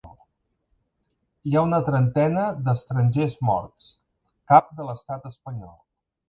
Hi 1.49 1.53
ha 1.57 1.61
una 1.69 1.79
trentena 1.89 2.45
d’estrangers 2.69 3.37
morts, 3.51 3.91
cap 4.55 4.75
de 4.81 4.89
l’estat 4.89 5.31
espanyol. 5.33 5.79